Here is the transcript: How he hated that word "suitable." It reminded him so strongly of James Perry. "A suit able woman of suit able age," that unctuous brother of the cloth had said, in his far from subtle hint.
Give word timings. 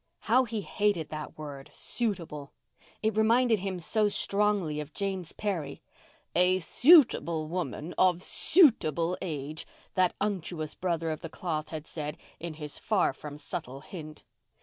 How 0.21 0.45
he 0.45 0.61
hated 0.61 1.09
that 1.09 1.37
word 1.37 1.69
"suitable." 1.71 2.53
It 3.03 3.15
reminded 3.15 3.59
him 3.59 3.77
so 3.77 4.07
strongly 4.07 4.79
of 4.79 4.95
James 4.95 5.31
Perry. 5.31 5.83
"A 6.35 6.57
suit 6.57 7.13
able 7.13 7.47
woman 7.47 7.93
of 7.99 8.23
suit 8.23 8.83
able 8.83 9.15
age," 9.21 9.67
that 9.93 10.15
unctuous 10.19 10.73
brother 10.73 11.11
of 11.11 11.21
the 11.21 11.29
cloth 11.29 11.69
had 11.69 11.85
said, 11.85 12.17
in 12.39 12.55
his 12.55 12.79
far 12.79 13.13
from 13.13 13.37
subtle 13.37 13.81
hint. 13.81 14.23